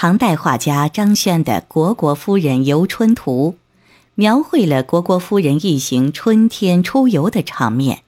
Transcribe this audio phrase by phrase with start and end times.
[0.00, 3.56] 唐代画家张轩的《虢国夫人游春图》，
[4.14, 8.02] 描绘了虢国夫人一行春天出游的场面。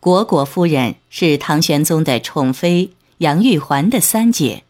[0.00, 4.62] 虢国夫人是唐玄宗的宠妃杨玉环的三姐，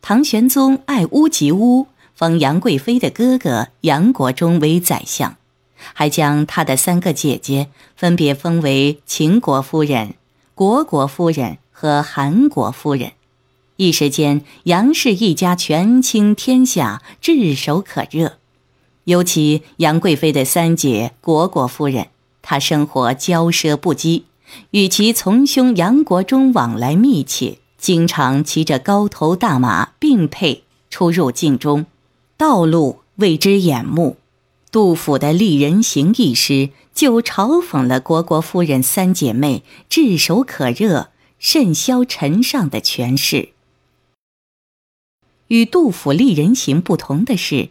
[0.00, 5.36] 唐玄宗爱屋及乌，封杨贵妃的哥哥杨国忠为宰相，
[5.92, 10.14] 还将他的三个姐姐分别封为秦国夫人、
[10.54, 13.10] 虢国夫人和韩国夫人。
[13.76, 18.34] 一时间，杨氏一家权倾天下，炙手可热。
[19.04, 22.06] 尤其杨贵妃的三姐虢国夫人，
[22.40, 24.22] 她生活骄奢不羁，
[24.70, 31.86] 与其从兄杨国忠往来密切，经常骑着高头大马并辔出入境中，
[32.36, 34.16] 道路为之眼目。
[34.70, 43.50] 杜甫的《丽人行》一诗就嘲讽了虢国夫人三姐妹炙手可热、甚嚣尘上的权势。
[45.48, 47.54] 与杜甫《丽人行》不同的是，《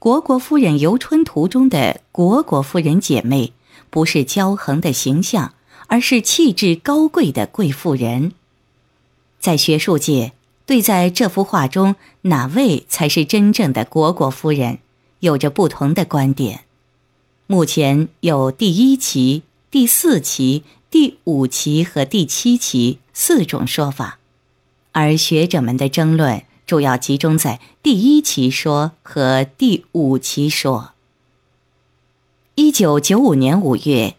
[0.00, 3.52] 虢国夫人游春图》中的虢国夫人姐妹
[3.88, 5.54] 不是骄横的形象，
[5.86, 8.32] 而是气质高贵的贵妇人。
[9.38, 10.32] 在学术界，
[10.66, 14.78] 对在这幅画中哪位才是真正的虢国夫人，
[15.20, 16.64] 有着不同的观点。
[17.46, 24.18] 目前有第一期、第四期、第五期和第七期四种说法，
[24.92, 26.42] 而学者们的争论。
[26.66, 30.92] 主要集中在第一期说和第五期说。
[32.54, 34.16] 一九九五年五月，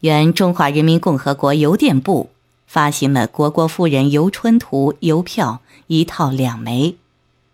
[0.00, 2.28] 原中华人民共和国邮电部
[2.66, 6.96] 发行了《虢国夫人游春图》邮票一套两枚。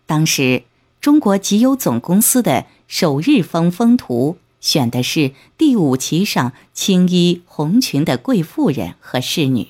[0.05, 0.63] 当时，
[0.99, 9.69] 中国集邮总公司的首日封封图选的是第五期上青衣红裙的贵妇人和侍女。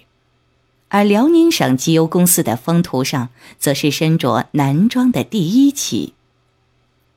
[0.94, 6.13] 而辽宁省集邮公司的封图上，则是身着男装的第一期。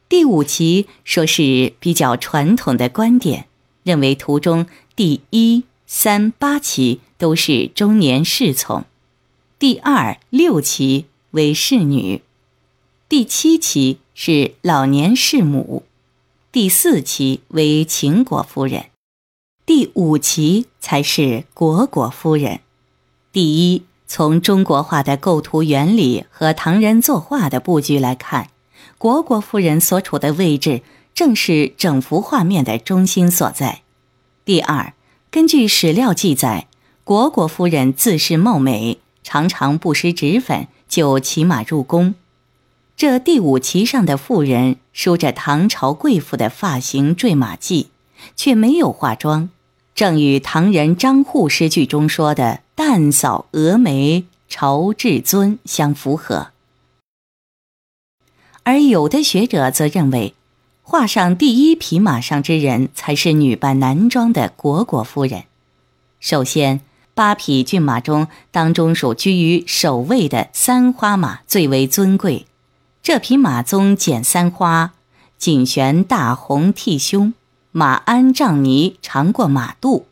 [0.09, 3.49] 第五期说是比较传统的观点，
[3.83, 8.87] 认为图中第一、三、八期都是中年侍从，
[9.59, 12.23] 第二、六期为侍女，
[13.11, 15.83] 第七期是老年侍母，
[16.51, 18.87] 第四期为秦国夫人，
[19.67, 22.61] 第五期才是虢国夫人。
[23.37, 28.49] 第一，从中国画的构图原理和唐人作画的布局来看，
[28.99, 30.81] 虢国夫人所处的位置
[31.15, 33.83] 正是整幅画面的中心所在。
[34.47, 34.95] 第二，
[35.31, 36.67] 根据史料记载，
[37.05, 42.15] 虢国夫人自恃貌美，常常不施脂粉就骑马入宫。
[42.97, 47.89] 这第五旗上的妇人梳着唐朝贵妇的发型坠马髻，
[48.35, 49.51] 却没有化妆。
[49.95, 56.49] 正与唐人张祜诗句中说的“淡扫蛾眉，朝至尊”相符合。
[58.65, 60.35] 而有的学者则认为，
[60.83, 65.45] 画上第一匹马上之人才是女扮男装的虢国夫人。
[66.21, 66.83] 首先，
[67.15, 72.45] 八匹骏马中，当中属居于首位的三花马最为尊贵。
[73.03, 74.93] 这匹马鬃剪三花，
[75.39, 77.33] 颈悬大红剃胸。
[77.73, 80.07] 马鞍帐泥长过马肚，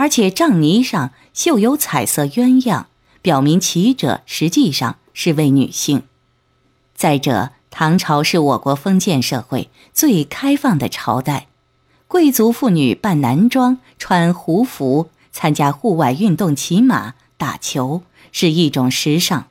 [0.00, 2.86] 而且帐泥上绣有彩色鸳鸯，
[3.20, 6.04] 表明骑者实际上是位女性。
[6.94, 11.48] 再者，唐朝是我国封建社会最开放的朝代，
[12.08, 18.00] 贵族妇女扮男装、穿胡服参加户外运动、骑马、打球
[18.32, 19.48] 是一种时尚。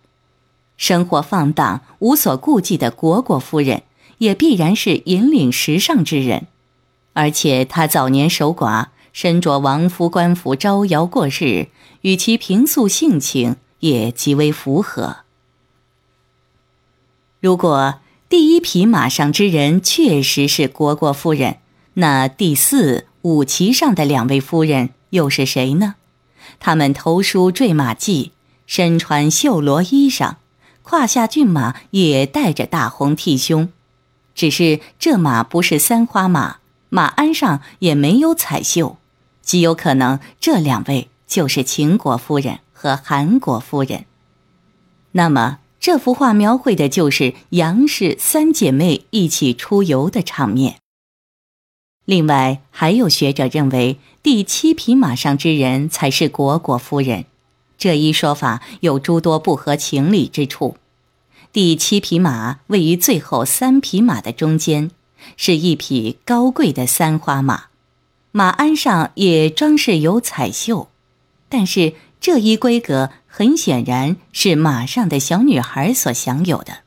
[0.78, 3.84] 生活放荡、无所顾忌的虢国夫人，
[4.18, 6.48] 也必然是引领时尚之人。
[7.14, 11.68] 而且她早年守寡，身着王夫官服招摇过日，
[12.02, 15.18] 与其平素性情也极为符合。
[17.40, 17.96] 如果
[18.28, 21.58] 第一匹马上之人确实是虢国夫人，
[21.96, 25.96] 那第四、五骑上的两位夫人又是谁呢？
[26.60, 28.32] 她们头梳坠马髻，
[28.68, 30.36] 身穿绣罗衣裳，
[30.84, 33.70] 胯下骏马也带着大红剃胸，
[34.36, 36.58] 只是这马不是三花马。
[36.90, 38.98] 马鞍上也没有彩绣，
[39.42, 44.06] 极有可能这两位就是秦国夫人和韩国夫人。
[45.14, 50.76] 那么这幅画描绘的就是杨氏三姐妹一起出游的场面。
[52.06, 57.26] 另外，还有学者认为第七匹马上之人才是虢国夫人，
[57.78, 60.78] 这一说法有诸多不合情理之处。
[61.54, 64.92] 第七匹马位于最后三匹马的中间。
[65.38, 67.64] 是一匹高贵的三花马，
[68.32, 70.90] 马鞍上也装饰有彩绣，
[71.48, 76.80] 但是这一规格很显然是马上的小女孩所享有的。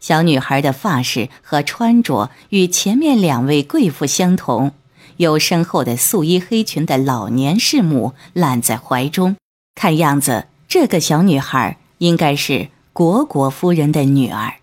[0.00, 4.72] 小女孩的发饰和穿着与前面两位贵妇相同，
[5.16, 9.36] 有身后的素衣黑裙的老年侍母揽在怀中。
[9.74, 14.54] 看样子，这个小女孩应该是虢国夫人的女儿。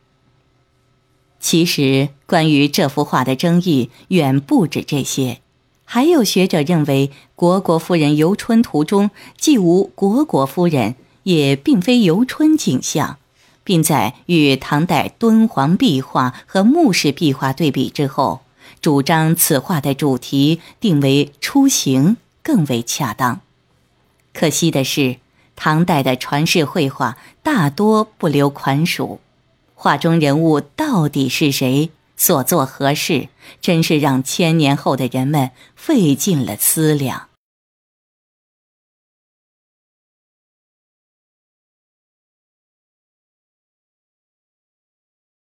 [1.43, 5.41] 其实，关于这幅画的争议远不止这些，
[5.83, 13.17] 还有学者认为，虢国夫人游春图中既无虢国夫人，也并非游春景象。
[13.65, 18.39] 并在与唐代敦煌壁画和墓室壁画对比之后，
[18.81, 23.41] 主张此画的主题定为出行更为恰当。
[24.33, 25.17] 可惜的是，
[25.57, 29.19] 唐代的传世绘画大多不留款属，
[29.83, 33.27] 画中人物到底是谁，所做何事，
[33.59, 37.27] 真是让千年后的人们费尽了思量。